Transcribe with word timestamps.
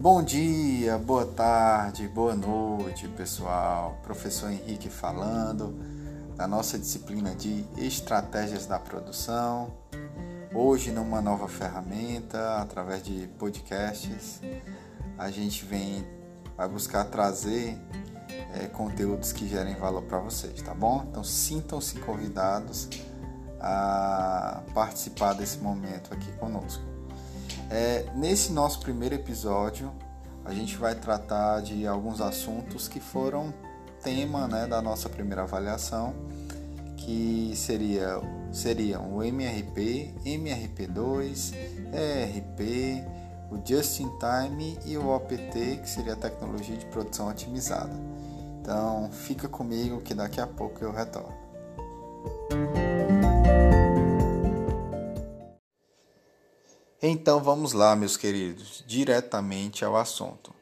Bom 0.00 0.22
dia, 0.22 0.96
boa 0.96 1.26
tarde, 1.26 2.08
boa 2.08 2.34
noite, 2.34 3.06
pessoal. 3.06 3.98
Professor 4.02 4.50
Henrique 4.50 4.88
falando 4.88 5.74
da 6.34 6.48
nossa 6.48 6.78
disciplina 6.78 7.34
de 7.34 7.66
estratégias 7.76 8.64
da 8.64 8.78
produção. 8.78 9.70
Hoje, 10.54 10.90
numa 10.90 11.20
nova 11.20 11.46
ferramenta, 11.48 12.62
através 12.62 13.02
de 13.02 13.28
podcasts, 13.38 14.40
a 15.18 15.30
gente 15.30 15.66
vem 15.66 16.02
vai 16.56 16.66
buscar 16.66 17.04
trazer 17.04 17.76
é, 18.54 18.68
conteúdos 18.68 19.34
que 19.34 19.46
gerem 19.46 19.74
valor 19.74 20.04
para 20.04 20.18
vocês, 20.18 20.62
tá 20.62 20.72
bom? 20.72 21.04
Então, 21.10 21.22
sintam-se 21.22 21.98
convidados 21.98 22.88
a 23.60 24.62
participar 24.72 25.34
desse 25.34 25.58
momento 25.58 26.14
aqui 26.14 26.32
conosco. 26.38 26.89
É, 27.70 28.04
nesse 28.16 28.52
nosso 28.52 28.80
primeiro 28.80 29.14
episódio, 29.14 29.92
a 30.44 30.52
gente 30.52 30.76
vai 30.76 30.94
tratar 30.94 31.60
de 31.60 31.86
alguns 31.86 32.20
assuntos 32.20 32.88
que 32.88 32.98
foram 32.98 33.54
tema 34.02 34.48
né, 34.48 34.66
da 34.66 34.82
nossa 34.82 35.08
primeira 35.08 35.42
avaliação, 35.42 36.12
que 36.96 37.52
seria, 37.54 38.20
seriam 38.52 39.14
o 39.14 39.22
MRP, 39.22 40.12
MRP2, 40.24 41.54
ERP, 41.94 43.06
o 43.50 43.60
Just 43.64 44.00
in 44.00 44.10
Time 44.18 44.76
e 44.84 44.96
o 44.96 45.08
OPT, 45.08 45.78
que 45.80 45.88
seria 45.88 46.14
a 46.14 46.16
tecnologia 46.16 46.76
de 46.76 46.86
produção 46.86 47.28
otimizada. 47.28 47.94
Então, 48.60 49.10
fica 49.12 49.48
comigo 49.48 50.00
que 50.00 50.12
daqui 50.12 50.40
a 50.40 50.46
pouco 50.46 50.82
eu 50.84 50.92
retorno. 50.92 51.34
Então 57.02 57.42
vamos 57.42 57.72
lá, 57.72 57.96
meus 57.96 58.18
queridos, 58.18 58.84
diretamente 58.86 59.82
ao 59.82 59.96
assunto. 59.96 60.54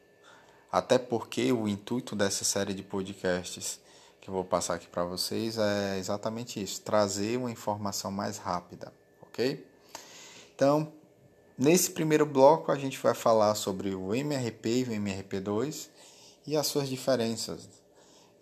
Até 0.70 0.96
porque 0.96 1.50
o 1.50 1.66
intuito 1.66 2.14
dessa 2.14 2.44
série 2.44 2.72
de 2.72 2.82
podcasts 2.84 3.80
que 4.20 4.30
eu 4.30 4.34
vou 4.34 4.44
passar 4.44 4.74
aqui 4.74 4.86
para 4.86 5.02
vocês 5.02 5.58
é 5.58 5.98
exatamente 5.98 6.62
isso: 6.62 6.80
trazer 6.82 7.36
uma 7.36 7.50
informação 7.50 8.12
mais 8.12 8.38
rápida, 8.38 8.92
ok? 9.20 9.66
Então, 10.54 10.92
nesse 11.58 11.90
primeiro 11.90 12.24
bloco, 12.24 12.70
a 12.70 12.76
gente 12.76 12.98
vai 12.98 13.14
falar 13.14 13.56
sobre 13.56 13.92
o 13.96 14.14
MRP 14.14 14.68
e 14.68 14.82
o 14.84 14.92
MRP2 14.92 15.88
e 16.46 16.56
as 16.56 16.68
suas 16.68 16.88
diferenças, 16.88 17.68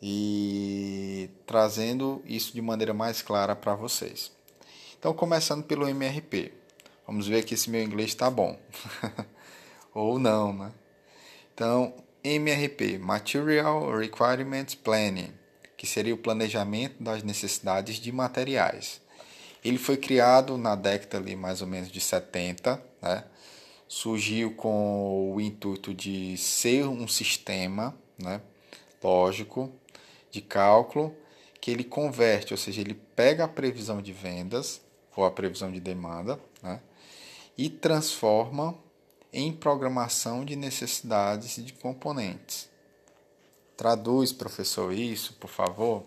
e 0.03 1.31
trazendo 1.47 2.21
isso 2.27 2.53
de 2.53 2.61
maneira 2.61 2.93
mais 2.93 3.23
clara 3.23 3.56
para 3.56 3.75
vocês. 3.75 4.31
Então, 4.99 5.15
começando 5.15 5.65
pelo 5.65 5.89
MRP. 5.89 6.66
Vamos 7.07 7.29
ver 7.29 7.41
aqui 7.41 7.57
se 7.57 7.71
meu 7.71 7.83
inglês 7.83 8.11
está 8.11 8.29
bom. 8.29 8.59
Ou 9.95 10.19
não, 10.19 10.53
né? 10.53 10.73
Então, 11.55 11.95
MRP, 12.23 12.99
Material 12.99 13.97
Requirements 13.97 14.75
Planning, 14.75 15.33
que 15.77 15.87
seria 15.87 16.15
o 16.15 16.19
planejamento 16.19 17.03
das 17.03 17.23
necessidades 17.23 17.97
de 17.97 18.11
materiais. 18.11 19.01
Ele 19.65 19.79
foi 19.79 19.97
criado 19.97 20.59
na 20.59 20.75
década 20.75 21.19
ali 21.19 21.37
mais 21.37 21.62
ou 21.62 21.67
menos 21.67 21.91
de 21.91 22.01
70, 22.01 22.83
né? 23.01 23.25
Surgiu 23.89 24.53
com 24.55 25.33
o 25.33 25.41
intuito 25.41 25.95
de 25.95 26.37
ser 26.37 26.87
um 26.89 27.07
sistema, 27.07 27.97
né, 28.19 28.41
lógico, 29.03 29.71
de 30.29 30.41
cálculo 30.41 31.15
que 31.61 31.71
ele 31.71 31.84
converte, 31.84 32.53
ou 32.53 32.59
seja, 32.59 32.81
ele 32.81 32.95
pega 33.15 33.45
a 33.45 33.49
previsão 33.49 34.03
de 34.03 34.12
vendas 34.12 34.81
ou 35.17 35.25
a 35.25 35.31
previsão 35.31 35.71
de 35.71 35.79
demanda, 35.79 36.39
né, 36.61 36.81
e 37.57 37.71
transforma 37.71 38.77
em 39.33 39.53
programação 39.53 40.45
de 40.45 40.57
necessidades 40.57 41.57
de 41.65 41.73
componentes. 41.73 42.69
Traduz, 43.77 44.33
professor, 44.33 44.93
isso, 44.93 45.34
por 45.34 45.50
favor. 45.50 46.05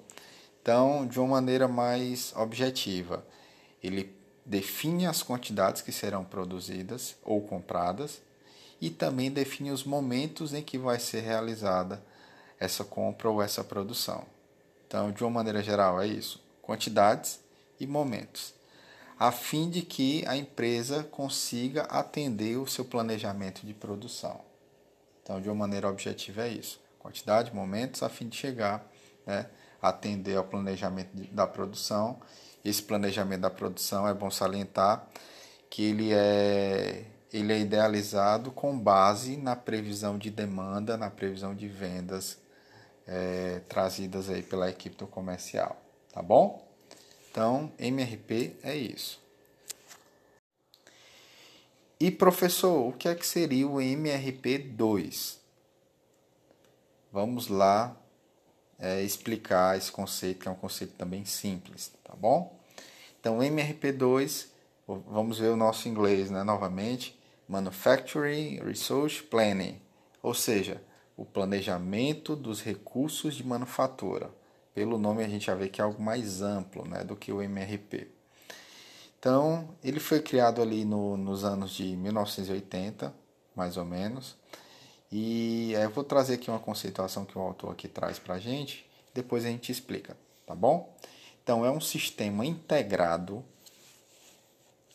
Então, 0.61 1.07
de 1.07 1.19
uma 1.19 1.27
maneira 1.27 1.67
mais 1.67 2.33
objetiva, 2.35 3.25
ele 3.81 4.15
define 4.45 5.05
as 5.05 5.21
quantidades 5.21 5.81
que 5.81 5.91
serão 5.91 6.23
produzidas 6.23 7.15
ou 7.23 7.41
compradas 7.41 8.21
e 8.81 8.89
também 8.89 9.29
define 9.31 9.71
os 9.71 9.83
momentos 9.83 10.53
em 10.53 10.63
que 10.63 10.77
vai 10.77 10.99
ser 10.99 11.21
realizada 11.21 12.03
essa 12.59 12.83
compra 12.83 13.29
ou 13.29 13.41
essa 13.41 13.63
produção. 13.63 14.25
Então, 14.87 15.11
de 15.11 15.23
uma 15.23 15.29
maneira 15.29 15.61
geral, 15.61 16.01
é 16.01 16.07
isso: 16.07 16.43
quantidades 16.61 17.39
e 17.79 17.85
momentos 17.85 18.58
a 19.19 19.33
fim 19.33 19.69
de 19.69 19.81
que 19.81 20.23
a 20.25 20.37
empresa 20.37 21.03
consiga 21.03 21.81
atender 21.83 22.55
o 22.55 22.65
seu 22.65 22.85
planejamento 22.85 23.67
de 23.67 23.73
produção. 23.73 24.39
Então, 25.21 25.41
de 25.41 25.49
uma 25.49 25.55
maneira 25.55 25.89
objetiva, 25.89 26.43
é 26.43 26.47
isso: 26.47 26.79
quantidade, 26.97 27.53
momentos, 27.53 28.01
a 28.01 28.07
fim 28.07 28.29
de 28.29 28.37
chegar, 28.37 28.89
né, 29.27 29.47
atender 29.81 30.37
ao 30.37 30.45
planejamento 30.45 31.09
da 31.33 31.45
produção. 31.45 32.17
Esse 32.63 32.81
planejamento 32.81 33.41
da 33.41 33.49
produção 33.49 34.07
é 34.07 34.13
bom 34.13 34.31
salientar 34.31 35.05
que 35.69 35.83
ele 35.83 36.13
é, 36.13 37.05
ele 37.31 37.53
é 37.53 37.59
idealizado 37.59 38.51
com 38.51 38.77
base 38.77 39.37
na 39.37 39.55
previsão 39.55 40.17
de 40.17 40.29
demanda, 40.29 40.97
na 40.97 41.09
previsão 41.09 41.53
de 41.53 41.67
vendas 41.67 42.37
é, 43.05 43.61
trazidas 43.67 44.29
aí 44.29 44.41
pela 44.41 44.69
equipe 44.69 44.95
do 44.95 45.07
comercial, 45.07 45.77
tá 46.11 46.21
bom? 46.21 46.68
Então, 47.31 47.71
MRP 47.77 48.55
é 48.63 48.75
isso. 48.75 49.21
E 51.99 52.09
professor, 52.09 52.87
o 52.87 52.93
que 52.93 53.07
é 53.07 53.13
que 53.13 53.27
seria 53.27 53.67
o 53.67 53.75
MRP2? 53.75 55.37
Vamos 57.11 57.47
lá 57.47 57.95
é, 58.79 59.03
explicar 59.03 59.77
esse 59.77 59.91
conceito, 59.91 60.41
que 60.41 60.47
é 60.47 60.51
um 60.51 60.55
conceito 60.55 60.93
também 60.93 61.25
simples, 61.25 61.91
tá 62.03 62.15
bom? 62.15 62.57
Então, 63.19 63.39
MRP2, 63.39 64.47
vamos 64.87 65.39
ver 65.39 65.49
o 65.49 65.57
nosso 65.57 65.87
inglês 65.87 66.31
né, 66.31 66.43
novamente: 66.43 67.19
Manufacturing 67.47 68.59
Resource 68.63 69.21
Planning, 69.21 69.79
ou 70.23 70.33
seja, 70.33 70.81
o 71.17 71.25
planejamento 71.25 72.35
dos 72.35 72.61
recursos 72.61 73.35
de 73.35 73.45
manufatura 73.45 74.31
pelo 74.79 74.97
nome 74.97 75.21
a 75.25 75.27
gente 75.27 75.47
já 75.47 75.55
vê 75.55 75.67
que 75.67 75.81
é 75.81 75.83
algo 75.83 76.01
mais 76.01 76.41
amplo 76.41 76.87
né, 76.87 77.03
do 77.03 77.13
que 77.13 77.33
o 77.33 77.41
MRP. 77.41 78.07
Então, 79.19 79.67
ele 79.83 79.99
foi 79.99 80.21
criado 80.21 80.61
ali 80.61 80.85
no, 80.85 81.17
nos 81.17 81.43
anos 81.43 81.71
de 81.71 81.97
1980, 81.97 83.13
mais 83.53 83.75
ou 83.75 83.83
menos. 83.83 84.37
E 85.11 85.73
eu 85.73 85.89
vou 85.89 86.05
trazer 86.05 86.35
aqui 86.35 86.49
uma 86.49 86.61
conceituação 86.61 87.25
que 87.25 87.37
o 87.37 87.41
autor 87.41 87.73
aqui 87.73 87.89
traz 87.89 88.19
para 88.19 88.35
a 88.35 88.39
gente, 88.39 88.89
depois 89.13 89.43
a 89.43 89.49
gente 89.49 89.69
explica, 89.69 90.15
tá 90.47 90.55
bom? 90.55 90.95
Então, 91.43 91.65
é 91.65 91.69
um 91.69 91.81
sistema 91.81 92.45
integrado. 92.45 93.43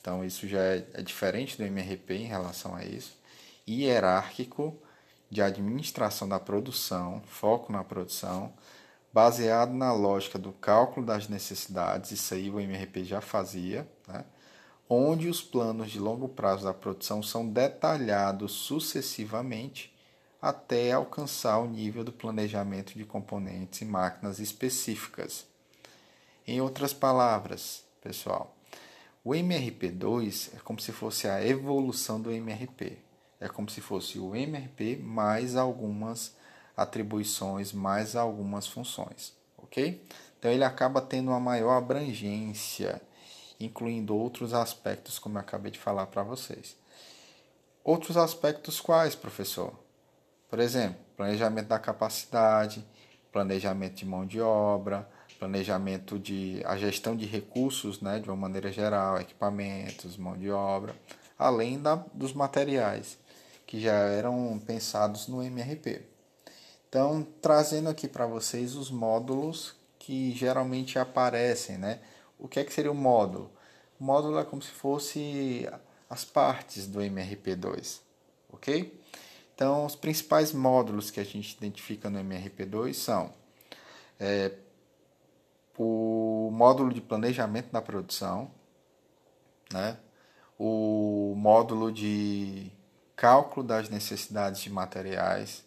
Então, 0.01 0.25
isso 0.25 0.49
já 0.49 0.62
é, 0.62 0.87
é 0.95 1.03
diferente 1.03 1.59
do 1.59 1.62
MRP 1.62 2.15
em 2.15 2.27
relação 2.27 2.75
a 2.75 2.87
isso. 2.87 3.19
Hierárquico, 3.69 4.78
de 5.31 5.43
administração 5.43 6.27
da 6.27 6.41
produção, 6.41 7.21
foco 7.27 7.71
na 7.71 7.84
produção, 7.84 8.51
baseado 9.14 9.72
na 9.72 9.92
lógica 9.92 10.41
do 10.41 10.50
cálculo 10.50 11.06
das 11.06 11.28
necessidades, 11.28 12.10
isso 12.10 12.34
aí 12.34 12.50
o 12.50 12.58
MRP 12.58 13.04
já 13.04 13.20
fazia, 13.20 13.88
né? 14.08 14.25
onde 14.88 15.28
os 15.28 15.41
planos 15.41 15.92
de 15.92 16.00
longo 16.00 16.28
prazo 16.28 16.64
da 16.64 16.75
produção 16.75 17.22
são 17.22 17.48
detalhados 17.48 18.50
sucessivamente 18.50 19.94
até 20.42 20.91
alcançar 20.91 21.58
o 21.58 21.69
nível 21.69 22.03
do 22.03 22.12
planejamento 22.12 22.94
de 22.94 23.04
componentes 23.04 23.82
e 23.82 23.84
máquinas 23.84 24.41
específicas. 24.41 25.47
Em 26.44 26.60
outras 26.60 26.92
palavras, 26.92 27.84
pessoal, 28.03 28.53
o 29.22 29.30
MRP2 29.30 30.56
é 30.56 30.58
como 30.58 30.80
se 30.80 30.91
fosse 30.91 31.28
a 31.28 31.47
evolução 31.47 32.21
do 32.21 32.33
MRP. 32.33 32.98
É 33.39 33.48
como 33.48 33.71
se 33.71 33.80
fosse 33.80 34.18
o 34.18 34.34
MRP 34.34 34.97
mais 34.97 35.54
algumas 35.54 36.34
atribuições 36.76 37.72
mais 37.72 38.16
algumas 38.16 38.66
funções, 38.66 39.32
ok? 39.56 40.03
Então 40.38 40.50
ele 40.50 40.65
acaba 40.65 41.00
tendo 41.00 41.28
uma 41.28 41.41
maior 41.41 41.76
abrangência, 41.76 43.00
incluindo 43.59 44.16
outros 44.16 44.53
aspectos, 44.53 45.18
como 45.18 45.36
eu 45.36 45.41
acabei 45.41 45.71
de 45.71 45.78
falar 45.78 46.06
para 46.06 46.22
vocês. 46.22 46.76
Outros 47.82 48.16
aspectos 48.16 48.80
quais, 48.80 49.15
professor? 49.15 49.72
Por 50.48 50.59
exemplo, 50.59 50.98
planejamento 51.16 51.68
da 51.68 51.78
capacidade, 51.78 52.84
planejamento 53.32 53.94
de 53.97 54.06
mão 54.06 54.27
de 54.27 54.41
obra, 54.41 55.09
planejamento 55.38 56.18
de 56.18 56.62
a 56.65 56.77
gestão 56.77 57.16
de 57.16 57.27
recursos, 57.27 58.00
né, 58.00 58.18
de 58.18 58.28
uma 58.28 58.36
maneira 58.36 58.70
geral, 58.70 59.20
equipamentos, 59.20 60.16
mão 60.16 60.36
de 60.36 60.50
obra, 60.50 60.94
além 61.38 61.80
da, 61.80 61.97
dos 62.15 62.32
materiais 62.32 63.18
que 63.66 63.80
já 63.80 63.92
eram 63.92 64.60
pensados 64.65 65.27
no 65.27 65.42
MRP. 65.42 66.14
Então, 66.94 67.26
trazendo 67.42 67.88
aqui 67.88 68.06
para 68.06 68.24
vocês 68.24 68.76
os 68.76 68.88
módulos 68.88 69.74
que 69.98 70.30
geralmente 70.30 70.96
aparecem, 70.96 71.76
né? 71.76 71.98
O 72.38 72.46
que 72.46 72.60
é 72.60 72.64
que 72.64 72.72
seria 72.72 72.92
o 72.92 72.94
módulo? 72.94 73.50
O 73.98 74.04
módulo 74.04 74.38
é 74.38 74.44
como 74.44 74.62
se 74.62 74.70
fosse 74.70 75.68
as 76.08 76.24
partes 76.24 76.86
do 76.86 77.00
MRP2, 77.00 77.98
ok? 78.48 78.96
Então, 79.52 79.84
os 79.84 79.96
principais 79.96 80.52
módulos 80.52 81.10
que 81.10 81.18
a 81.18 81.24
gente 81.24 81.56
identifica 81.56 82.08
no 82.08 82.20
MRP2 82.20 82.94
são 82.94 83.34
é, 84.20 84.52
o 85.76 86.48
módulo 86.52 86.94
de 86.94 87.00
planejamento 87.00 87.72
da 87.72 87.82
produção, 87.82 88.48
né? 89.72 89.98
o 90.56 91.34
módulo 91.36 91.91
de 91.91 92.70
cálculo 93.16 93.66
das 93.66 93.88
necessidades 93.88 94.60
de 94.60 94.70
materiais, 94.70 95.64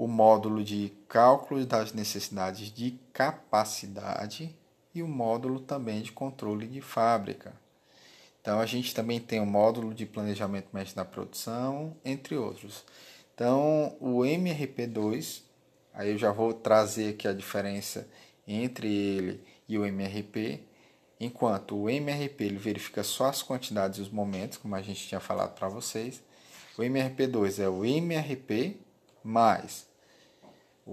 o 0.00 0.06
módulo 0.06 0.64
de 0.64 0.94
cálculo 1.06 1.66
das 1.66 1.92
necessidades 1.92 2.72
de 2.72 2.98
capacidade 3.12 4.56
e 4.94 5.02
o 5.02 5.06
módulo 5.06 5.60
também 5.60 6.00
de 6.00 6.10
controle 6.10 6.66
de 6.66 6.80
fábrica. 6.80 7.52
Então 8.40 8.60
a 8.60 8.64
gente 8.64 8.94
também 8.94 9.20
tem 9.20 9.40
o 9.40 9.44
módulo 9.44 9.92
de 9.92 10.06
planejamento 10.06 10.68
médio 10.72 10.96
da 10.96 11.04
produção, 11.04 11.94
entre 12.02 12.34
outros. 12.34 12.82
Então 13.34 13.94
o 14.00 14.20
MRP2, 14.20 15.42
aí 15.92 16.12
eu 16.12 16.16
já 16.16 16.32
vou 16.32 16.54
trazer 16.54 17.10
aqui 17.10 17.28
a 17.28 17.34
diferença 17.34 18.08
entre 18.48 18.88
ele 18.88 19.44
e 19.68 19.76
o 19.76 19.84
MRP, 19.84 20.64
enquanto 21.20 21.76
o 21.76 21.90
MRP 21.90 22.44
ele 22.44 22.56
verifica 22.56 23.04
só 23.04 23.26
as 23.26 23.42
quantidades 23.42 23.98
e 23.98 24.02
os 24.02 24.08
momentos, 24.08 24.56
como 24.56 24.74
a 24.74 24.80
gente 24.80 25.06
tinha 25.06 25.20
falado 25.20 25.54
para 25.54 25.68
vocês. 25.68 26.22
O 26.78 26.80
MRP2 26.80 27.62
é 27.62 27.68
o 27.68 27.84
MRP 27.84 28.80
mais 29.22 29.89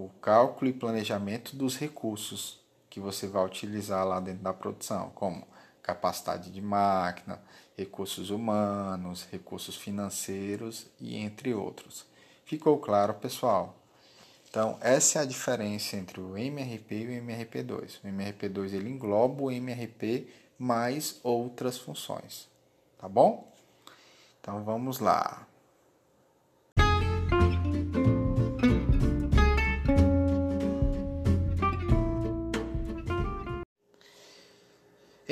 o 0.04 0.08
cálculo 0.20 0.70
e 0.70 0.72
planejamento 0.72 1.56
dos 1.56 1.76
recursos 1.76 2.60
que 2.88 3.00
você 3.00 3.26
vai 3.26 3.44
utilizar 3.44 4.06
lá 4.06 4.20
dentro 4.20 4.44
da 4.44 4.54
produção, 4.54 5.10
como 5.10 5.46
capacidade 5.82 6.50
de 6.50 6.60
máquina, 6.60 7.40
recursos 7.76 8.30
humanos, 8.30 9.26
recursos 9.30 9.76
financeiros 9.76 10.86
e 11.00 11.16
entre 11.16 11.52
outros. 11.52 12.06
Ficou 12.44 12.78
claro, 12.78 13.14
pessoal? 13.14 13.74
Então, 14.48 14.78
essa 14.80 15.18
é 15.18 15.22
a 15.22 15.26
diferença 15.26 15.96
entre 15.96 16.20
o 16.20 16.36
MRP 16.36 16.94
e 16.94 17.06
o 17.06 17.22
MRP2. 17.22 17.98
O 18.02 18.06
MRP2 18.06 18.74
ele 18.74 18.88
engloba 18.88 19.42
o 19.42 19.50
MRP 19.50 20.28
mais 20.58 21.20
outras 21.22 21.76
funções, 21.76 22.48
tá 22.98 23.08
bom? 23.08 23.52
Então, 24.40 24.64
vamos 24.64 25.00
lá. 25.00 25.46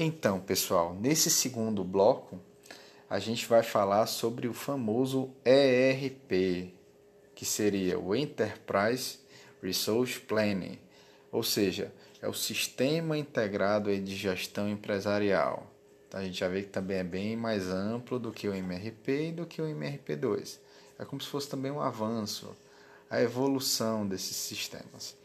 Então, 0.06 0.38
pessoal, 0.38 0.94
nesse 0.94 1.28
segundo 1.28 1.82
bloco, 1.82 2.38
a 3.10 3.18
gente 3.18 3.44
vai 3.44 3.64
falar 3.64 4.06
sobre 4.06 4.46
o 4.46 4.54
famoso 4.54 5.32
ERP, 5.44 6.72
que 7.34 7.44
seria 7.44 7.98
o 7.98 8.14
Enterprise 8.14 9.18
Resource 9.60 10.20
Planning, 10.20 10.78
ou 11.32 11.42
seja, 11.42 11.92
é 12.22 12.28
o 12.28 12.32
Sistema 12.32 13.18
Integrado 13.18 13.92
de 14.00 14.14
Gestão 14.14 14.68
Empresarial. 14.68 15.68
Então, 16.06 16.20
a 16.20 16.22
gente 16.22 16.38
já 16.38 16.46
vê 16.46 16.62
que 16.62 16.68
também 16.68 16.98
é 16.98 17.02
bem 17.02 17.36
mais 17.36 17.66
amplo 17.66 18.20
do 18.20 18.30
que 18.30 18.48
o 18.48 18.54
MRP 18.54 19.30
e 19.30 19.32
do 19.32 19.44
que 19.44 19.60
o 19.60 19.64
MRP2. 19.64 20.60
É 21.00 21.04
como 21.04 21.20
se 21.20 21.26
fosse 21.26 21.48
também 21.48 21.72
um 21.72 21.80
avanço, 21.80 22.56
a 23.10 23.20
evolução 23.20 24.06
desses 24.06 24.36
sistemas. 24.36 25.16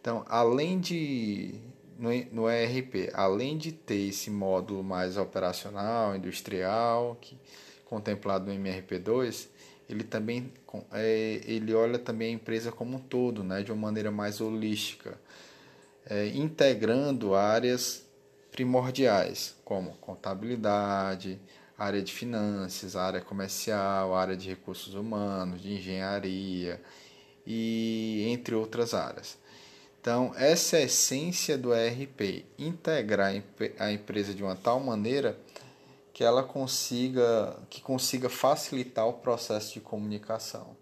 Então, 0.00 0.24
além 0.26 0.80
de 0.80 1.60
no, 1.98 2.10
no 2.32 2.50
ERP, 2.50 3.10
além 3.12 3.56
de 3.56 3.72
ter 3.72 4.08
esse 4.08 4.30
módulo 4.30 4.82
mais 4.82 5.16
operacional, 5.16 6.14
industrial, 6.16 7.16
que 7.20 7.36
contemplado 7.84 8.46
no 8.46 8.52
MRP2, 8.52 9.48
ele 9.88 10.04
também 10.04 10.52
é, 10.92 11.40
ele 11.44 11.74
olha 11.74 11.98
também 11.98 12.28
a 12.28 12.34
empresa 12.36 12.72
como 12.72 12.96
um 12.96 13.00
todo, 13.00 13.44
né, 13.44 13.62
de 13.62 13.70
uma 13.70 13.80
maneira 13.80 14.10
mais 14.10 14.40
holística, 14.40 15.18
é, 16.06 16.28
integrando 16.28 17.34
áreas 17.34 18.04
primordiais 18.50 19.54
como 19.64 19.92
contabilidade, 19.96 21.38
área 21.76 22.02
de 22.02 22.12
finanças, 22.12 22.96
área 22.96 23.20
comercial, 23.20 24.14
área 24.14 24.36
de 24.36 24.48
recursos 24.48 24.94
humanos, 24.94 25.60
de 25.60 25.74
engenharia 25.74 26.80
e 27.46 28.24
entre 28.28 28.54
outras 28.54 28.94
áreas. 28.94 29.38
Então, 30.04 30.34
essa 30.36 30.76
é 30.76 30.80
a 30.80 30.84
essência 30.84 31.56
do 31.56 31.74
ERP, 31.74 32.44
integrar 32.58 33.32
a 33.78 33.90
empresa 33.90 34.34
de 34.34 34.42
uma 34.42 34.54
tal 34.54 34.78
maneira 34.78 35.34
que 36.12 36.22
ela 36.22 36.42
consiga 36.42 37.58
que 37.70 37.80
consiga 37.80 38.28
facilitar 38.28 39.08
o 39.08 39.14
processo 39.14 39.72
de 39.72 39.80
comunicação. 39.80 40.76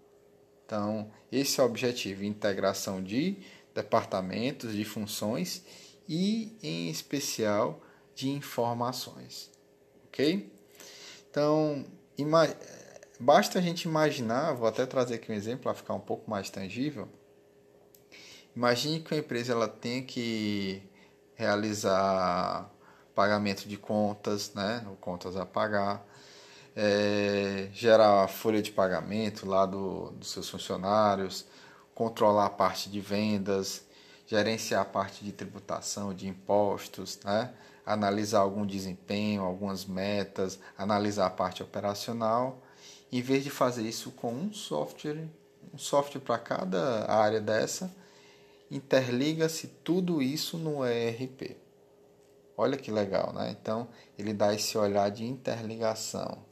Então, 0.65 1.09
esse 1.31 1.61
é 1.61 1.63
o 1.63 1.65
objetivo, 1.65 2.25
integração 2.25 3.01
de 3.01 3.37
departamentos, 3.73 4.73
de 4.73 4.83
funções 4.83 5.63
e 6.05 6.57
em 6.61 6.89
especial 6.89 7.79
de 8.13 8.27
informações. 8.27 9.49
OK? 10.07 10.51
Então, 11.31 11.85
basta 13.17 13.57
a 13.57 13.61
gente 13.61 13.83
imaginar, 13.83 14.51
vou 14.51 14.67
até 14.67 14.85
trazer 14.85 15.15
aqui 15.15 15.31
um 15.31 15.35
exemplo 15.35 15.63
para 15.63 15.73
ficar 15.73 15.93
um 15.93 16.01
pouco 16.01 16.29
mais 16.29 16.49
tangível. 16.49 17.07
Imagine 18.55 18.99
que 18.99 19.15
a 19.15 19.17
empresa 19.17 19.51
ela 19.51 19.67
tenha 19.67 20.03
que 20.03 20.83
realizar 21.35 22.69
pagamento 23.15 23.67
de 23.67 23.77
contas, 23.77 24.53
né, 24.53 24.85
contas 25.01 25.35
a 25.35 25.45
pagar, 25.45 26.05
é, 26.75 27.69
gerar 27.73 28.23
a 28.23 28.27
folha 28.27 28.61
de 28.61 28.71
pagamento 28.71 29.47
lá 29.47 29.65
do, 29.65 30.11
dos 30.11 30.31
seus 30.31 30.49
funcionários, 30.49 31.45
controlar 31.95 32.45
a 32.45 32.49
parte 32.49 32.89
de 32.89 32.99
vendas, 32.99 33.83
gerenciar 34.27 34.81
a 34.81 34.85
parte 34.85 35.25
de 35.25 35.31
tributação, 35.31 36.13
de 36.13 36.27
impostos, 36.27 37.19
né, 37.23 37.51
analisar 37.83 38.39
algum 38.39 38.65
desempenho, 38.67 39.41
algumas 39.41 39.83
metas, 39.83 40.59
analisar 40.77 41.25
a 41.25 41.31
parte 41.31 41.63
operacional, 41.63 42.61
em 43.11 43.21
vez 43.21 43.43
de 43.43 43.49
fazer 43.49 43.83
isso 43.83 44.11
com 44.11 44.31
um 44.31 44.53
software, 44.53 45.27
um 45.73 45.77
software 45.77 46.21
para 46.21 46.37
cada 46.37 47.11
área 47.11 47.41
dessa, 47.41 47.91
interliga-se 48.75 49.67
tudo 49.83 50.21
isso 50.21 50.57
no 50.57 50.85
ERP. 50.85 51.57
Olha 52.55 52.77
que 52.77 52.91
legal, 52.91 53.33
né? 53.33 53.55
Então, 53.59 53.87
ele 54.17 54.33
dá 54.33 54.53
esse 54.53 54.77
olhar 54.77 55.09
de 55.09 55.25
interligação, 55.25 56.43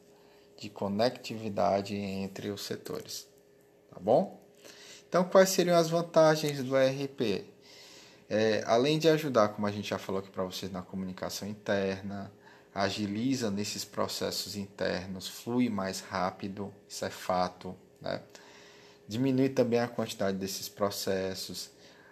de 0.57 0.69
conectividade 0.69 1.95
entre 1.95 2.49
os 2.49 2.65
setores. 2.65 3.27
Tá 3.89 3.99
bom? 3.99 4.39
Então, 5.07 5.23
quais 5.23 5.49
seriam 5.49 5.77
as 5.77 5.89
vantagens 5.89 6.63
do 6.63 6.77
ERP? 6.77 7.45
É, 8.29 8.63
além 8.65 8.97
de 8.97 9.09
ajudar, 9.09 9.49
como 9.49 9.67
a 9.67 9.71
gente 9.71 9.89
já 9.89 9.97
falou 9.97 10.19
aqui 10.19 10.29
para 10.29 10.43
vocês, 10.43 10.71
na 10.71 10.81
comunicação 10.81 11.47
interna, 11.47 12.31
agiliza 12.73 13.51
nesses 13.51 13.83
processos 13.83 14.55
internos, 14.55 15.27
flui 15.27 15.69
mais 15.69 15.99
rápido, 15.99 16.73
isso 16.87 17.03
é 17.03 17.09
fato, 17.09 17.75
né? 17.99 18.21
Diminui 19.07 19.49
também 19.49 19.79
a 19.79 19.87
quantidade 19.89 20.37
desses 20.37 20.69
processos, 20.69 21.69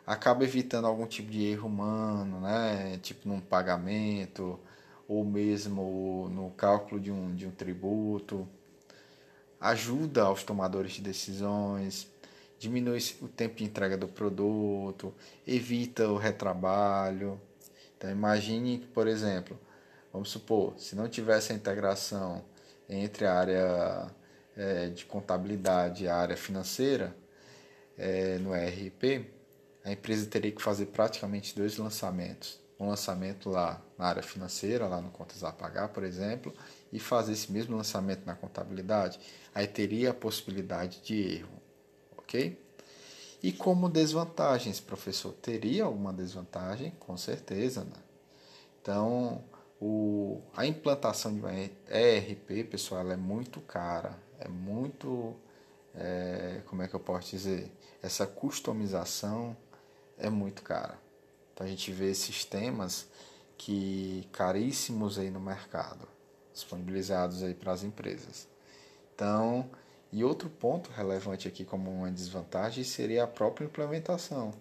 acaba 0.10 0.44
evitando 0.44 0.88
algum 0.88 1.06
tipo 1.06 1.30
de 1.30 1.46
erro 1.46 1.68
humano, 1.68 2.42
né? 2.42 2.98
Tipo 3.00 3.30
num 3.30 3.40
pagamento 3.40 4.60
ou 5.08 5.24
mesmo 5.24 6.28
no 6.34 6.50
cálculo 6.52 7.00
de 7.00 7.12
um, 7.12 7.36
de 7.36 7.46
um 7.46 7.52
tributo. 7.52 8.48
Ajuda 9.60 10.24
aos 10.24 10.44
tomadores 10.44 10.94
de 10.94 11.02
decisões, 11.02 12.08
diminui 12.58 12.98
o 13.22 13.28
tempo 13.28 13.58
de 13.58 13.66
entrega 13.66 13.96
do 13.96 14.08
produto, 14.08 15.14
evita 15.46 16.08
o 16.08 16.18
retrabalho. 16.18 17.40
Então 17.96 18.10
imagine 18.10 18.80
que, 18.80 18.88
por 18.88 19.08
exemplo, 19.08 19.60
vamos 20.12 20.30
supor, 20.30 20.74
se 20.80 20.96
não 20.96 21.08
tivesse 21.08 21.54
a 21.54 21.56
integração 21.56 22.44
entre 22.90 23.28
a 23.28 23.34
área 23.36 24.12
é, 24.58 24.90
de 24.90 25.06
contabilidade 25.06 26.06
e 26.06 26.08
a 26.08 26.16
área 26.16 26.38
financeira 26.38 27.16
é, 27.96 28.40
no 28.40 28.56
ERP, 28.56 29.38
a 29.90 29.94
empresa 29.94 30.28
teria 30.28 30.52
que 30.52 30.62
fazer 30.62 30.88
praticamente 30.88 31.56
dois 31.56 31.78
lançamentos. 31.78 32.60
Um 32.80 32.88
lançamento 32.88 33.50
lá 33.50 33.82
na 33.98 34.06
área 34.06 34.22
financeira, 34.24 34.88
lá 34.88 35.02
no 35.02 35.10
Contas 35.10 35.44
a 35.44 35.52
Pagar, 35.52 35.90
por 35.90 36.04
exemplo, 36.04 36.54
e 36.94 37.00
fazer 37.00 37.34
esse 37.34 37.52
mesmo 37.52 37.76
lançamento 37.76 38.26
na 38.26 38.36
contabilidade. 38.36 39.20
Aí 39.54 39.68
teria 39.68 40.12
a 40.12 40.14
possibilidade 40.14 41.02
de 41.02 41.38
erro, 41.38 41.62
ok? 42.18 42.58
E 43.42 43.52
como 43.52 43.90
desvantagens, 43.90 44.80
professor? 44.80 45.34
Teria 45.34 45.86
alguma 45.86 46.14
desvantagem? 46.14 46.92
Com 47.00 47.18
certeza, 47.18 47.84
né? 47.84 47.98
Então, 48.82 49.44
o, 49.82 50.42
a 50.56 50.66
implantação 50.68 51.34
de 51.34 51.40
uma 51.40 51.54
ERP, 51.54 52.64
pessoal, 52.70 53.10
é 53.12 53.16
muito 53.16 53.60
cara, 53.62 54.18
é 54.40 54.48
muito, 54.48 55.36
é, 55.96 56.62
como 56.68 56.84
é 56.84 56.88
que 56.88 56.94
eu 56.94 57.00
posso 57.00 57.32
dizer? 57.32 57.72
Essa 58.04 58.28
customização 58.28 59.58
é 60.20 60.30
muito 60.30 60.62
cara. 60.62 61.00
Então 61.54 61.66
a 61.66 61.70
gente 61.70 61.92
vê 61.92 62.14
sistemas 62.14 63.08
que 63.58 64.28
caríssimos 64.32 65.18
aí 65.18 65.30
no 65.30 65.40
mercado, 65.40 66.08
disponibilizados 66.54 67.44
aí 67.44 67.54
para 67.54 67.72
as 67.72 67.84
empresas. 67.84 68.48
Então, 69.14 69.70
E 70.12 70.24
outro 70.24 70.50
ponto 70.50 70.90
relevante 70.90 71.48
aqui 71.48 71.64
como 71.64 71.92
uma 71.92 72.10
desvantagem 72.10 72.84
seria 72.84 73.24
a 73.24 73.28
própria 73.28 73.66
implementação. 73.66 74.52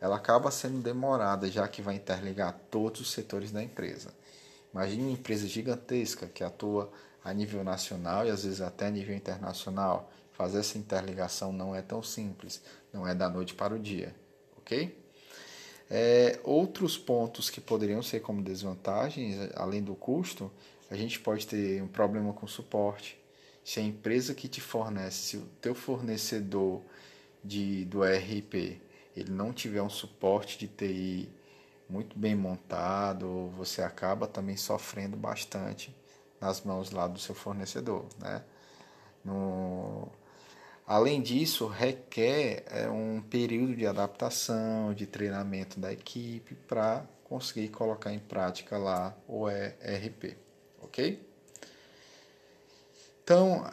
Ela 0.00 0.16
acaba 0.16 0.50
sendo 0.50 0.80
demorada, 0.80 1.50
já 1.50 1.68
que 1.68 1.82
vai 1.82 1.96
interligar 1.96 2.58
todos 2.70 3.02
os 3.02 3.10
setores 3.10 3.50
da 3.52 3.62
empresa. 3.62 4.14
Imagine 4.72 5.02
uma 5.02 5.12
empresa 5.12 5.46
gigantesca 5.46 6.26
que 6.26 6.42
atua 6.42 6.90
a 7.22 7.34
nível 7.34 7.62
nacional 7.62 8.24
e 8.24 8.30
às 8.30 8.44
vezes 8.44 8.62
até 8.62 8.86
a 8.86 8.90
nível 8.90 9.14
internacional. 9.14 10.10
Fazer 10.32 10.60
essa 10.60 10.78
interligação 10.78 11.52
não 11.52 11.74
é 11.74 11.82
tão 11.82 12.02
simples, 12.02 12.62
não 12.92 13.06
é 13.06 13.14
da 13.14 13.28
noite 13.28 13.54
para 13.54 13.74
o 13.74 13.78
dia, 13.78 14.14
ok? 14.68 14.94
É, 15.90 16.38
outros 16.44 16.98
pontos 16.98 17.48
que 17.48 17.60
poderiam 17.60 18.02
ser 18.02 18.20
como 18.20 18.42
desvantagens, 18.42 19.50
além 19.54 19.82
do 19.82 19.94
custo, 19.94 20.52
a 20.90 20.94
gente 20.94 21.18
pode 21.18 21.46
ter 21.46 21.82
um 21.82 21.88
problema 21.88 22.32
com 22.34 22.46
suporte. 22.46 23.18
Se 23.64 23.80
a 23.80 23.82
empresa 23.82 24.34
que 24.34 24.46
te 24.46 24.60
fornece, 24.60 25.16
se 25.16 25.36
o 25.38 25.46
teu 25.60 25.74
fornecedor 25.74 26.82
de, 27.42 27.86
do 27.86 28.04
ERP 28.04 28.80
ele 29.16 29.30
não 29.30 29.52
tiver 29.52 29.82
um 29.82 29.90
suporte 29.90 30.58
de 30.58 30.68
TI 30.68 31.28
muito 31.88 32.18
bem 32.18 32.34
montado, 32.34 33.50
você 33.56 33.82
acaba 33.82 34.26
também 34.26 34.56
sofrendo 34.56 35.16
bastante 35.16 35.94
nas 36.40 36.62
mãos 36.62 36.90
lá 36.90 37.08
do 37.08 37.18
seu 37.18 37.34
fornecedor, 37.34 38.06
né? 38.18 38.44
No, 39.24 40.08
Além 40.88 41.20
disso, 41.20 41.66
requer 41.66 42.64
é, 42.70 42.88
um 42.88 43.20
período 43.20 43.76
de 43.76 43.86
adaptação, 43.86 44.94
de 44.94 45.04
treinamento 45.04 45.78
da 45.78 45.92
equipe 45.92 46.54
para 46.66 47.04
conseguir 47.24 47.68
colocar 47.68 48.10
em 48.10 48.18
prática 48.18 48.78
lá 48.78 49.14
o 49.28 49.50
ERP, 49.50 50.34
ok? 50.80 51.22
Então, 53.22 53.70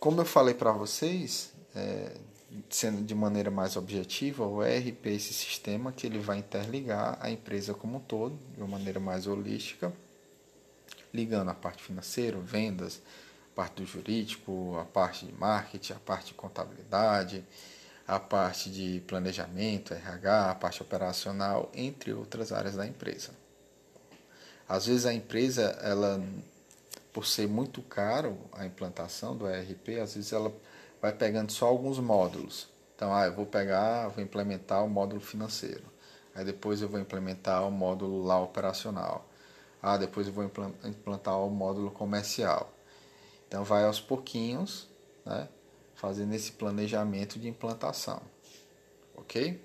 como 0.00 0.20
eu 0.20 0.24
falei 0.24 0.54
para 0.54 0.72
vocês, 0.72 1.52
é, 1.72 2.16
sendo 2.68 3.00
de 3.00 3.14
maneira 3.14 3.48
mais 3.48 3.76
objetiva, 3.76 4.44
o 4.44 4.60
ERP 4.60 5.06
é 5.06 5.12
esse 5.12 5.32
sistema 5.32 5.92
que 5.92 6.04
ele 6.04 6.18
vai 6.18 6.38
interligar 6.38 7.16
a 7.20 7.30
empresa 7.30 7.74
como 7.74 7.98
um 7.98 8.00
todo, 8.00 8.36
de 8.52 8.60
uma 8.60 8.76
maneira 8.76 8.98
mais 8.98 9.28
holística, 9.28 9.92
ligando 11.14 11.48
a 11.48 11.54
parte 11.54 11.80
financeira, 11.84 12.36
vendas, 12.40 13.00
parte 13.56 13.76
do 13.76 13.86
jurídico, 13.86 14.76
a 14.78 14.84
parte 14.84 15.24
de 15.24 15.32
marketing, 15.32 15.94
a 15.94 15.98
parte 15.98 16.26
de 16.28 16.34
contabilidade, 16.34 17.42
a 18.06 18.20
parte 18.20 18.70
de 18.70 19.00
planejamento, 19.06 19.94
RH, 19.94 20.50
a 20.50 20.54
parte 20.54 20.82
operacional, 20.82 21.70
entre 21.74 22.12
outras 22.12 22.52
áreas 22.52 22.76
da 22.76 22.86
empresa. 22.86 23.30
Às 24.68 24.86
vezes 24.86 25.06
a 25.06 25.14
empresa, 25.14 25.62
ela, 25.82 26.22
por 27.12 27.26
ser 27.26 27.48
muito 27.48 27.80
caro 27.80 28.36
a 28.52 28.66
implantação 28.66 29.34
do 29.34 29.48
ERP, 29.48 30.00
às 30.02 30.14
vezes 30.14 30.32
ela 30.32 30.52
vai 31.00 31.12
pegando 31.12 31.50
só 31.50 31.66
alguns 31.66 31.98
módulos. 31.98 32.68
Então, 32.94 33.14
ah, 33.14 33.26
eu 33.26 33.32
vou 33.34 33.46
pegar, 33.46 34.08
vou 34.08 34.22
implementar 34.22 34.84
o 34.84 34.88
módulo 34.88 35.20
financeiro. 35.20 35.84
Aí 36.34 36.44
depois 36.44 36.82
eu 36.82 36.88
vou 36.88 37.00
implementar 37.00 37.66
o 37.66 37.70
módulo 37.70 38.22
lá 38.22 38.38
operacional. 38.38 39.26
Ah, 39.82 39.96
depois 39.96 40.26
eu 40.26 40.32
vou 40.32 40.44
implantar 40.44 41.40
o 41.40 41.48
módulo 41.48 41.90
comercial. 41.90 42.75
Então 43.48 43.64
vai 43.64 43.84
aos 43.84 44.00
pouquinhos, 44.00 44.88
né, 45.24 45.48
fazendo 45.94 46.34
esse 46.34 46.52
planejamento 46.52 47.38
de 47.38 47.48
implantação. 47.48 48.20
OK? 49.14 49.60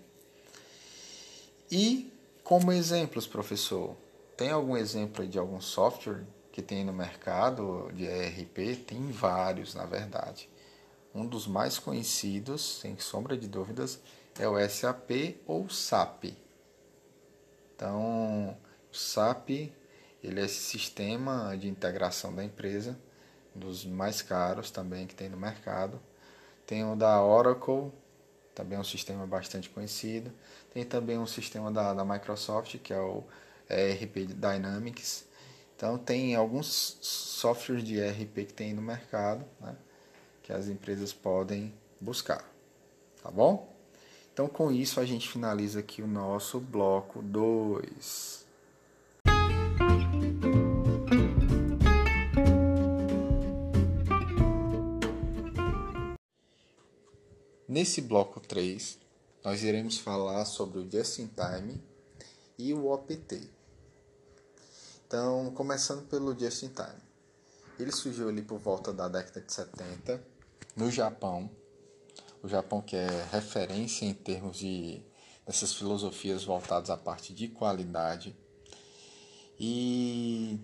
E 1.71 2.11
como 2.43 2.71
exemplos, 2.71 3.25
professor, 3.27 3.95
tem 4.35 4.49
algum 4.49 4.75
exemplo 4.75 5.25
de 5.27 5.39
algum 5.39 5.61
software 5.61 6.25
que 6.51 6.61
tem 6.61 6.83
no 6.83 6.91
mercado 6.91 7.91
de 7.93 8.05
ERP? 8.05 8.75
Tem 8.85 9.09
vários, 9.09 9.73
na 9.73 9.85
verdade. 9.85 10.49
Um 11.13 11.25
dos 11.25 11.47
mais 11.47 11.77
conhecidos, 11.77 12.79
sem 12.79 12.97
sombra 12.99 13.37
de 13.37 13.47
dúvidas, 13.47 13.99
é 14.39 14.47
o 14.47 14.57
SAP 14.69 15.37
ou 15.45 15.69
SAP. 15.69 16.35
Então, 17.75 18.57
o 18.91 18.95
SAP 18.95 19.71
ele 20.23 20.39
é 20.39 20.45
esse 20.45 20.59
sistema 20.59 21.55
de 21.57 21.67
integração 21.67 22.33
da 22.33 22.43
empresa 22.43 22.97
dos 23.53 23.85
mais 23.85 24.21
caros 24.21 24.71
também 24.71 25.07
que 25.07 25.15
tem 25.15 25.29
no 25.29 25.37
mercado. 25.37 25.99
Tem 26.65 26.83
o 26.83 26.95
da 26.95 27.23
Oracle, 27.23 27.91
também 28.55 28.77
é 28.77 28.81
um 28.81 28.83
sistema 28.83 29.25
bastante 29.25 29.69
conhecido. 29.69 30.31
Tem 30.73 30.85
também 30.85 31.17
um 31.17 31.27
sistema 31.27 31.71
da, 31.71 31.93
da 31.93 32.05
Microsoft, 32.05 32.77
que 32.79 32.93
é 32.93 32.99
o 32.99 33.23
ERP 33.69 34.27
Dynamics. 34.27 35.25
Então 35.75 35.97
tem 35.97 36.35
alguns 36.35 36.97
softwares 37.01 37.83
de 37.83 37.97
ERP 37.97 38.45
que 38.45 38.53
tem 38.53 38.73
no 38.73 38.81
mercado, 38.81 39.43
né, 39.59 39.75
que 40.43 40.53
as 40.53 40.67
empresas 40.67 41.11
podem 41.11 41.73
buscar. 41.99 42.45
Tá 43.23 43.31
bom? 43.31 43.73
Então 44.31 44.47
com 44.47 44.71
isso 44.71 44.99
a 44.99 45.05
gente 45.05 45.27
finaliza 45.27 45.79
aqui 45.79 46.01
o 46.01 46.07
nosso 46.07 46.59
bloco 46.59 47.21
2. 47.21 48.45
Nesse 57.71 58.01
bloco 58.01 58.41
3, 58.41 58.99
nós 59.45 59.63
iremos 59.63 59.97
falar 59.97 60.43
sobre 60.43 60.79
o 60.79 60.91
Just-in-Time 60.91 61.81
e 62.57 62.73
o 62.73 62.87
OPT. 62.91 63.49
Então, 65.07 65.49
começando 65.51 66.05
pelo 66.09 66.37
Just-in-Time. 66.37 67.01
Ele 67.79 67.93
surgiu 67.93 68.27
ali 68.27 68.41
por 68.41 68.59
volta 68.59 68.91
da 68.91 69.07
década 69.07 69.39
de 69.39 69.53
70 69.53 70.21
no 70.75 70.91
Japão. 70.91 71.49
O 72.43 72.49
Japão 72.49 72.81
que 72.81 72.97
é 72.97 73.07
referência 73.31 74.03
em 74.03 74.13
termos 74.13 74.57
de 74.57 75.01
dessas 75.47 75.73
filosofias 75.73 76.43
voltadas 76.43 76.89
à 76.89 76.97
parte 76.97 77.33
de 77.33 77.47
qualidade. 77.47 78.35
E 79.57 80.59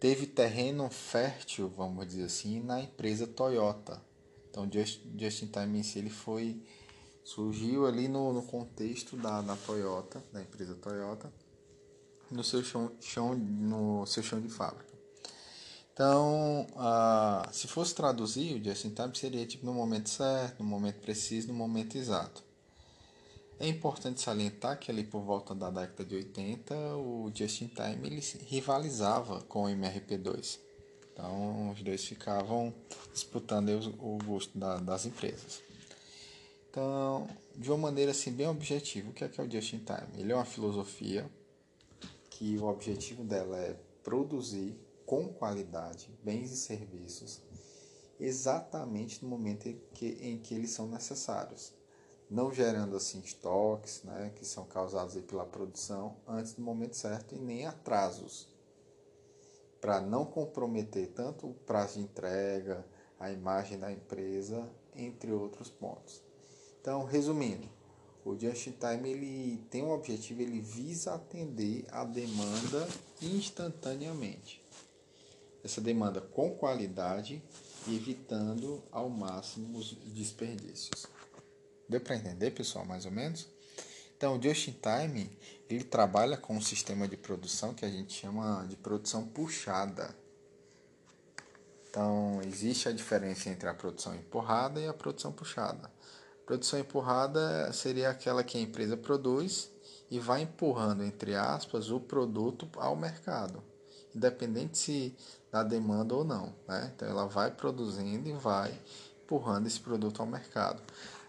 teve 0.00 0.26
terreno 0.26 0.90
fértil, 0.90 1.68
vamos 1.68 2.04
dizer 2.08 2.24
assim, 2.24 2.60
na 2.60 2.80
empresa 2.80 3.28
Toyota 3.28 4.07
então, 4.50 4.68
Just, 4.70 5.00
Just 5.16 5.42
in 5.42 5.46
Time 5.46 5.78
em 5.78 5.82
si, 5.82 5.98
ele 5.98 6.10
foi 6.10 6.62
surgiu 7.24 7.86
ali 7.86 8.08
no, 8.08 8.32
no 8.32 8.42
contexto 8.42 9.16
da, 9.16 9.42
da 9.42 9.54
Toyota, 9.54 10.24
da 10.32 10.40
empresa 10.40 10.74
Toyota, 10.74 11.30
no 12.30 12.42
seu 12.42 12.64
chão, 12.64 12.90
chão, 13.00 13.34
no 13.34 14.06
seu 14.06 14.22
chão 14.22 14.40
de 14.40 14.48
fábrica. 14.48 14.88
Então, 15.92 16.66
se 17.50 17.66
fosse 17.66 17.94
traduzir, 17.94 18.54
o 18.54 18.64
Just 18.64 18.84
in 18.84 18.90
Time 18.90 19.10
seria 19.14 19.44
tipo 19.44 19.66
no 19.66 19.74
momento 19.74 20.08
certo, 20.08 20.62
no 20.62 20.64
momento 20.64 21.00
preciso, 21.00 21.48
no 21.48 21.54
momento 21.54 21.98
exato. 21.98 22.42
É 23.58 23.66
importante 23.66 24.20
salientar 24.20 24.78
que 24.78 24.92
ali 24.92 25.02
por 25.02 25.20
volta 25.20 25.52
da 25.52 25.68
década 25.68 26.04
de 26.04 26.14
80, 26.14 26.74
o 26.96 27.30
Just 27.34 27.62
in 27.62 27.68
Time 27.68 28.06
ele 28.06 28.22
rivalizava 28.46 29.40
com 29.42 29.64
o 29.64 29.68
MRP2. 29.68 30.60
Então, 31.12 31.72
os 31.72 31.82
dois 31.82 32.04
ficavam 32.04 32.72
disputando 33.12 33.68
o 33.98 34.18
gosto 34.24 34.56
da, 34.56 34.76
das 34.78 35.06
empresas. 35.06 35.62
Então, 36.70 37.28
de 37.56 37.70
uma 37.70 37.78
maneira 37.78 38.10
assim 38.10 38.30
bem 38.30 38.46
objetiva, 38.46 39.10
o 39.10 39.12
que 39.12 39.24
é, 39.24 39.28
que 39.28 39.40
é 39.40 39.44
o 39.44 39.50
Just 39.50 39.72
in 39.72 39.78
Time? 39.78 40.20
Ele 40.20 40.32
é 40.32 40.34
uma 40.34 40.44
filosofia 40.44 41.28
que 42.30 42.56
o 42.58 42.66
objetivo 42.66 43.24
dela 43.24 43.56
é 43.58 43.76
produzir 44.02 44.78
com 45.04 45.28
qualidade 45.28 46.08
bens 46.22 46.52
e 46.52 46.56
serviços 46.56 47.40
exatamente 48.20 49.24
no 49.24 49.30
momento 49.30 49.68
em 49.68 49.80
que, 49.94 50.06
em 50.20 50.38
que 50.38 50.54
eles 50.54 50.70
são 50.70 50.86
necessários, 50.88 51.72
não 52.30 52.52
gerando 52.52 52.96
assim 52.96 53.20
estoques, 53.20 54.02
né, 54.02 54.32
que 54.34 54.44
são 54.44 54.64
causados 54.64 55.14
pela 55.22 55.46
produção 55.46 56.16
antes 56.26 56.52
do 56.52 56.62
momento 56.62 56.96
certo 56.96 57.34
e 57.34 57.38
nem 57.38 57.66
atrasos 57.66 58.48
para 59.80 60.00
não 60.00 60.24
comprometer 60.24 61.08
tanto 61.08 61.48
o 61.48 61.54
prazo 61.54 61.94
de 61.94 62.04
entrega, 62.04 62.84
a 63.18 63.30
imagem 63.30 63.78
da 63.78 63.90
empresa, 63.90 64.68
entre 64.94 65.32
outros 65.32 65.68
pontos. 65.68 66.22
Então, 66.80 67.04
resumindo, 67.04 67.68
o 68.24 68.38
Just 68.38 68.72
Time 68.78 69.10
ele 69.10 69.58
tem 69.70 69.82
um 69.82 69.90
objetivo, 69.90 70.42
ele 70.42 70.60
visa 70.60 71.14
atender 71.14 71.86
a 71.90 72.04
demanda 72.04 72.88
instantaneamente. 73.22 74.62
Essa 75.64 75.80
demanda 75.80 76.20
com 76.20 76.54
qualidade, 76.54 77.42
evitando 77.86 78.82
ao 78.92 79.08
máximo 79.08 79.78
os 79.78 79.92
desperdícios. 80.12 81.06
Deu 81.88 82.00
para 82.00 82.16
entender, 82.16 82.50
pessoal, 82.50 82.84
mais 82.84 83.06
ou 83.06 83.10
menos? 83.10 83.48
Então, 84.16 84.36
o 84.36 84.42
Just 84.42 84.68
in 84.68 84.72
Time 84.72 85.30
ele 85.70 85.84
trabalha 85.84 86.36
com 86.36 86.56
um 86.56 86.60
sistema 86.60 87.06
de 87.06 87.16
produção 87.16 87.72
que 87.72 87.84
a 87.84 87.90
gente 87.90 88.12
chama 88.12 88.66
de 88.68 88.76
produção 88.76 89.26
puxada. 89.26 90.14
Então, 91.98 92.40
existe 92.46 92.88
a 92.88 92.92
diferença 92.92 93.50
entre 93.50 93.68
a 93.68 93.74
produção 93.74 94.14
empurrada 94.14 94.80
e 94.80 94.86
a 94.86 94.94
produção 94.94 95.32
puxada. 95.32 95.90
A 96.42 96.46
produção 96.46 96.78
empurrada 96.78 97.72
seria 97.72 98.08
aquela 98.08 98.44
que 98.44 98.56
a 98.56 98.60
empresa 98.60 98.96
produz 98.96 99.68
e 100.08 100.20
vai 100.20 100.42
empurrando, 100.42 101.02
entre 101.02 101.34
aspas, 101.34 101.90
o 101.90 101.98
produto 101.98 102.68
ao 102.76 102.94
mercado, 102.94 103.64
independente 104.14 104.78
se 104.78 105.16
da 105.50 105.64
demanda 105.64 106.14
ou 106.14 106.22
não. 106.22 106.54
Né? 106.68 106.92
Então, 106.94 107.08
ela 107.08 107.26
vai 107.26 107.50
produzindo 107.50 108.28
e 108.28 108.32
vai 108.32 108.72
empurrando 109.24 109.66
esse 109.66 109.80
produto 109.80 110.20
ao 110.20 110.26
mercado. 110.28 110.80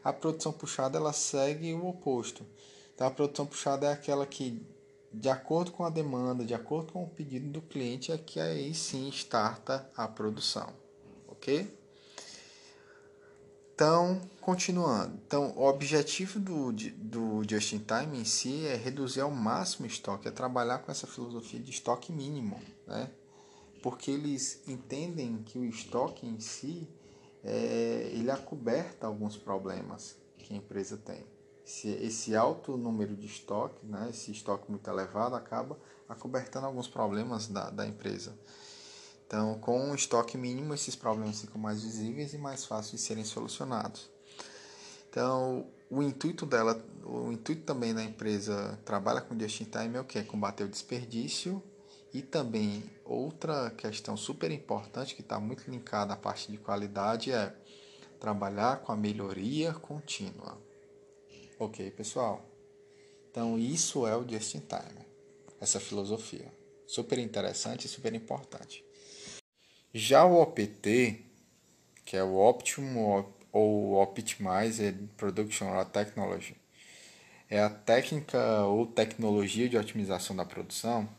A 0.04 0.14
produção 0.14 0.52
puxada 0.52 1.00
ela 1.00 1.14
segue 1.14 1.74
o 1.74 1.88
oposto. 1.88 2.46
Então 2.94 3.08
a 3.08 3.12
produção 3.12 3.48
puxada 3.48 3.88
é 3.88 3.94
aquela 3.94 4.28
que 4.28 4.64
de 5.12 5.30
acordo 5.30 5.72
com 5.72 5.84
a 5.84 5.90
demanda, 5.90 6.46
de 6.46 6.54
acordo 6.54 6.94
com 6.94 7.04
o 7.04 7.10
pedido 7.10 7.50
do 7.50 7.62
cliente, 7.62 8.12
é 8.12 8.18
que 8.18 8.40
aí 8.40 8.74
sim 8.74 9.10
starta 9.10 9.90
a 9.96 10.08
produção, 10.08 10.72
ok? 11.28 11.80
Então, 13.74 14.20
continuando. 14.42 15.18
Então, 15.26 15.54
o 15.56 15.64
objetivo 15.64 16.38
do, 16.38 16.74
do 16.74 17.42
Just 17.50 17.72
in 17.72 17.80
Time 17.80 18.20
em 18.20 18.26
si 18.26 18.66
é 18.66 18.76
reduzir 18.76 19.22
ao 19.22 19.32
máximo 19.32 19.86
o 19.86 19.90
estoque, 19.90 20.28
é 20.28 20.32
trabalhar 20.32 20.80
com 20.80 20.92
essa 20.92 21.08
filosofia 21.08 21.62
de 21.62 21.72
estoque 21.72 22.12
mínimo, 22.12 22.60
né? 22.86 23.10
Porque 23.82 24.12
eles 24.12 24.62
entendem 24.68 25.42
que 25.44 25.58
o 25.58 25.64
estoque 25.64 26.28
em 26.28 26.42
si, 26.42 26.90
é, 27.42 28.12
ele 28.12 28.30
acoberta 28.30 29.08
alguns 29.08 29.38
problemas 29.38 30.18
que 30.38 30.54
a 30.54 30.58
empresa 30.58 30.98
tem. 30.98 31.24
Esse, 31.70 31.90
esse 32.04 32.36
alto 32.36 32.76
número 32.76 33.16
de 33.16 33.28
estoque, 33.28 33.86
né, 33.86 34.08
esse 34.10 34.32
estoque 34.32 34.72
muito 34.72 34.90
elevado, 34.90 35.36
acaba 35.36 35.78
acobertando 36.10 36.66
alguns 36.66 36.88
problemas 36.88 37.48
da, 37.48 37.70
da 37.70 37.86
empresa. 37.86 38.34
Então, 39.28 39.60
com 39.60 39.80
um 39.80 39.94
estoque 39.94 40.36
mínimo, 40.36 40.74
esses 40.74 40.96
problemas 40.96 41.42
ficam 41.42 41.62
mais 41.62 41.84
visíveis 41.84 42.34
e 42.34 42.40
mais 42.40 42.66
fáceis 42.66 43.00
de 43.00 43.08
serem 43.08 43.24
solucionados. 43.24 44.10
Então, 45.12 45.68
o 45.92 46.02
intuito 46.02 46.44
dela, 46.44 46.84
o 47.06 47.32
intuito 47.32 47.62
também 47.62 47.94
da 47.94 48.04
empresa 48.04 48.80
trabalha 48.84 49.22
com 49.22 49.40
just 49.40 49.62
in 49.62 49.66
time 49.66 49.96
é 49.96 50.02
o 50.02 50.06
que? 50.06 50.24
Combater 50.24 50.64
o 50.64 50.68
desperdício 50.68 51.62
e 52.12 52.24
também 52.24 52.84
outra 53.06 53.70
questão 53.70 54.18
super 54.18 54.50
importante 54.50 55.14
que 55.14 55.22
está 55.22 55.40
muito 55.40 55.70
linkada 55.70 56.16
à 56.16 56.18
parte 56.18 56.52
de 56.52 56.58
qualidade 56.58 57.32
é 57.32 57.56
trabalhar 58.20 58.78
com 58.78 58.92
a 58.92 58.98
melhoria 58.98 59.72
contínua. 59.72 60.69
Ok, 61.62 61.92
pessoal? 61.92 62.50
Então, 63.30 63.60
isso 63.60 64.08
é 64.08 64.16
o 64.16 64.26
just 64.26 64.56
in 64.56 64.62
time, 64.62 65.06
essa 65.60 65.78
filosofia. 65.78 66.50
Super 66.88 67.20
interessante 67.20 67.84
e 67.84 67.90
super 67.90 68.14
importante. 68.16 68.82
Já 69.94 70.24
o 70.24 70.42
OPT, 70.42 71.22
que 72.06 72.16
é 72.16 72.24
o 72.24 72.38
Optimum 72.38 73.26
ou 73.52 74.02
Optimized 74.02 75.10
Production 75.18 75.84
Technology, 75.92 76.56
é 77.50 77.60
a 77.60 77.70
técnica 77.70 78.64
ou 78.64 78.88
tecnologia 78.88 79.68
de 79.68 79.78
otimização 79.78 80.34
da 80.34 80.46
produção. 80.46 81.10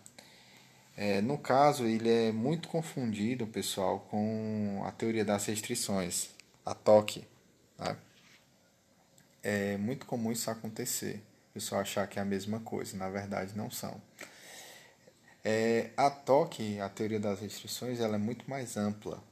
É, 0.96 1.20
no 1.20 1.36
caso, 1.36 1.84
ele 1.84 2.08
é 2.08 2.32
muito 2.32 2.70
confundido, 2.70 3.46
pessoal, 3.46 4.06
com 4.10 4.82
a 4.86 4.90
teoria 4.90 5.24
das 5.24 5.44
restrições, 5.44 6.30
a 6.64 6.74
TOC. 6.74 7.26
Né? 7.78 7.94
É 9.42 9.76
muito 9.76 10.06
comum 10.06 10.32
isso 10.32 10.50
acontecer, 10.50 11.22
o 11.50 11.54
pessoal 11.54 11.80
achar 11.80 12.06
que 12.06 12.18
é 12.18 12.22
a 12.22 12.24
mesma 12.24 12.60
coisa, 12.60 12.96
na 12.96 13.08
verdade 13.08 13.56
não 13.56 13.70
são. 13.70 14.00
É, 15.42 15.90
a 15.96 16.10
TOC, 16.10 16.80
a 16.80 16.88
teoria 16.88 17.18
das 17.18 17.40
restrições, 17.40 18.00
ela 18.00 18.16
é 18.16 18.18
muito 18.18 18.48
mais 18.48 18.76
ampla. 18.76 19.22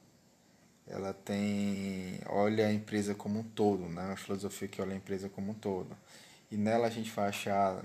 Ela 0.87 1.13
tem 1.13 2.19
olha 2.27 2.67
a 2.67 2.73
empresa 2.73 3.15
como 3.15 3.41
um 3.41 3.43
todo, 3.43 3.89
né? 3.89 4.03
uma 4.07 4.17
filosofia 4.17 4.67
que 4.69 4.81
olha 4.81 4.95
a 4.95 4.97
empresa 4.97 5.29
como 5.29 5.51
um 5.53 5.55
todo. 5.55 5.95
E 6.51 6.57
nela 6.57 6.87
a 6.87 6.91
gente 6.91 7.11
vai 7.11 7.29
achar 7.29 7.85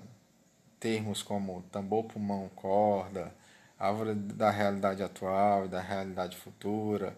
termos 0.80 1.22
como 1.22 1.64
tambor, 1.72 2.06
pulmão, 2.06 2.50
corda, 2.56 3.34
árvore 3.78 4.14
da 4.16 4.50
realidade 4.50 5.04
atual 5.04 5.66
e 5.66 5.70
da 5.70 5.82
realidade 5.82 6.38
futura. 6.38 7.18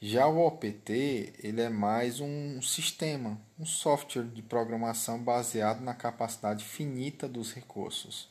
Já 0.00 0.26
o 0.28 0.46
OPT, 0.46 1.34
ele 1.42 1.60
é 1.60 1.68
mais 1.68 2.20
um 2.20 2.62
sistema, 2.62 3.40
um 3.58 3.66
software 3.66 4.24
de 4.24 4.42
programação 4.42 5.22
baseado 5.22 5.80
na 5.80 5.94
capacidade 5.94 6.64
finita 6.64 7.28
dos 7.28 7.52
recursos 7.52 8.28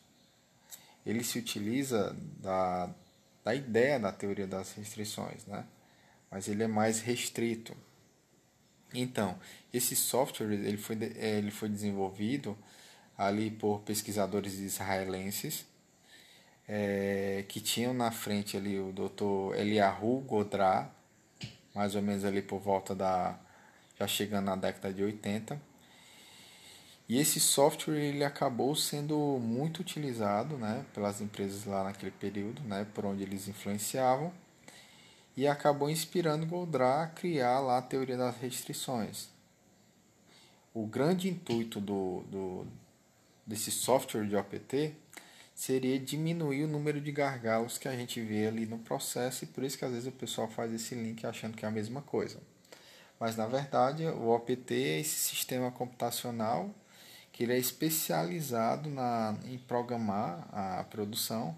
ele 1.07 1.23
se 1.23 1.39
utiliza 1.39 2.13
da, 2.41 2.93
da 3.43 3.55
ideia 3.55 3.97
da 3.97 4.11
teoria 4.11 4.45
das 4.45 4.73
restrições, 4.73 5.45
né? 5.45 5.65
mas 6.29 6.49
ele 6.49 6.63
é 6.63 6.67
mais 6.67 6.99
restrito. 6.99 7.75
Então, 8.93 9.39
esse 9.73 9.95
software 9.95 10.51
ele 10.51 10.77
foi, 10.77 10.97
é, 11.15 11.37
ele 11.37 11.49
foi 11.49 11.69
desenvolvido 11.69 12.57
ali 13.17 13.49
por 13.49 13.79
pesquisadores 13.81 14.55
israelenses 14.55 15.65
é, 16.67 17.45
que 17.47 17.61
tinham 17.61 17.93
na 17.93 18.11
frente 18.11 18.57
ali 18.57 18.77
o 18.77 18.91
Dr. 18.91 19.55
Eliahu 19.57 20.19
Godra, 20.21 20.91
mais 21.77 21.95
ou 21.95 22.01
menos 22.01 22.25
ali 22.25 22.41
por 22.41 22.59
volta 22.59 22.93
da 22.93 23.37
já 23.97 24.07
chegando 24.07 24.45
na 24.45 24.55
década 24.55 24.93
de 24.93 25.03
80 25.03 25.59
e 27.09 27.17
esse 27.19 27.39
software 27.39 27.97
ele 27.97 28.23
acabou 28.23 28.75
sendo 28.75 29.15
muito 29.39 29.79
utilizado 29.79 30.57
né, 30.57 30.85
pelas 30.93 31.21
empresas 31.21 31.63
lá 31.63 31.85
naquele 31.85 32.11
período, 32.11 32.61
né, 32.63 32.85
por 32.93 33.05
onde 33.05 33.23
eles 33.23 33.47
influenciavam, 33.47 34.33
e 35.35 35.47
acabou 35.47 35.89
inspirando 35.89 36.45
Goldra 36.45 37.03
a 37.03 37.07
criar 37.07 37.59
lá 37.61 37.77
a 37.77 37.81
teoria 37.81 38.17
das 38.17 38.35
restrições. 38.37 39.29
O 40.73 40.85
grande 40.85 41.29
intuito 41.29 41.79
do, 41.79 42.23
do, 42.29 42.67
desse 43.45 43.71
software 43.71 44.27
de 44.27 44.35
OPT 44.35 44.93
seria 45.57 45.97
diminuir 45.97 46.65
o 46.65 46.67
número 46.67 47.01
de 47.01 47.11
gargalos 47.11 47.79
que 47.79 47.87
a 47.87 47.95
gente 47.95 48.21
vê 48.21 48.45
ali 48.45 48.67
no 48.67 48.77
processo, 48.77 49.43
e 49.43 49.47
por 49.47 49.63
isso 49.63 49.75
que 49.75 49.83
às 49.83 49.91
vezes 49.91 50.07
o 50.07 50.11
pessoal 50.11 50.47
faz 50.47 50.71
esse 50.71 50.93
link 50.93 51.25
achando 51.25 51.57
que 51.57 51.65
é 51.65 51.67
a 51.67 51.71
mesma 51.71 51.99
coisa. 51.99 52.39
Mas 53.19 53.35
na 53.35 53.47
verdade 53.47 54.05
o 54.05 54.29
OPT 54.29 54.75
é 54.75 54.99
esse 54.99 55.15
sistema 55.15 55.71
computacional 55.71 56.69
que 57.33 57.41
ele 57.41 57.53
é 57.53 57.57
especializado 57.57 58.87
na, 58.87 59.35
em 59.45 59.57
programar 59.57 60.47
a 60.51 60.83
produção 60.83 61.57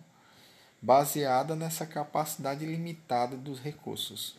baseada 0.81 1.53
nessa 1.53 1.85
capacidade 1.85 2.65
limitada 2.65 3.35
dos 3.35 3.59
recursos. 3.59 4.37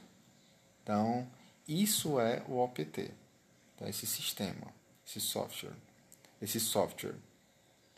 Então, 0.83 1.29
isso 1.68 2.18
é 2.18 2.42
o 2.49 2.57
OPT. 2.57 3.11
Então, 3.77 3.87
esse 3.87 4.07
sistema, 4.07 4.68
esse 5.07 5.20
software, 5.20 5.77
esse 6.40 6.59
software, 6.59 7.16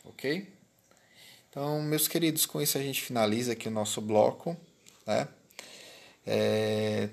ok? 0.03 0.51
Então, 1.53 1.79
meus 1.83 2.07
queridos, 2.07 2.47
com 2.47 2.59
isso 2.59 2.79
a 2.79 2.81
gente 2.81 2.99
finaliza 2.99 3.51
aqui 3.51 3.67
o 3.67 3.71
nosso 3.71 4.01
bloco, 4.01 4.57
né? 5.05 5.27
É, 6.25 7.09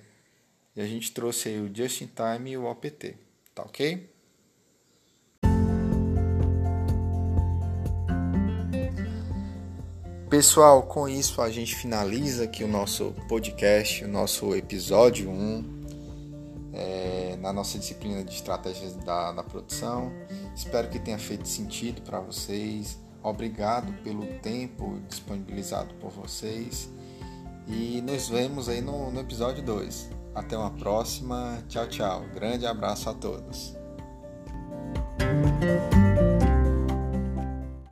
a 0.75 0.87
gente 0.87 1.13
trouxe 1.13 1.51
o 1.59 1.71
Just 1.71 2.01
in 2.01 2.07
Time 2.07 2.53
e 2.53 2.57
o 2.57 2.65
OPT, 2.65 3.19
tá 3.55 3.65
ok? 3.65 4.09
Pessoal, 10.31 10.85
com 10.85 11.07
isso 11.07 11.43
a 11.43 11.51
gente 11.51 11.77
finaliza 11.77 12.45
aqui 12.45 12.65
o 12.65 12.69
nosso 12.69 13.15
podcast, 13.29 14.03
o 14.07 14.09
nosso 14.09 14.57
episódio 14.57 15.29
1, 15.29 15.83
é, 16.73 17.37
na 17.43 17.53
nossa 17.53 17.79
disciplina 17.79 18.25
de 18.25 18.37
estratégias 18.37 18.97
da, 18.97 19.33
da 19.33 19.43
produção. 19.43 20.11
Espero 20.57 20.89
que 20.89 20.99
tenha 20.99 21.19
feito 21.19 21.47
sentido 21.47 22.01
para 22.01 22.21
vocês. 22.21 22.99
Obrigado 23.23 23.93
pelo 24.03 24.27
tempo 24.41 24.99
disponibilizado 25.09 25.95
por 25.95 26.11
vocês. 26.11 26.91
E 27.67 28.01
nos 28.01 28.29
vemos 28.29 28.69
aí 28.69 28.81
no, 28.81 29.11
no 29.11 29.21
episódio 29.21 29.63
2. 29.63 30.11
Até 30.35 30.57
uma 30.57 30.71
próxima. 30.71 31.63
Tchau, 31.69 31.87
tchau. 31.89 32.25
Grande 32.35 32.67
abraço 32.67 33.11
a 33.11 33.15
todos. 33.15 33.77